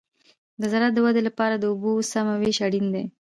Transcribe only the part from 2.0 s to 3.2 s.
سمه وېش اړین دی.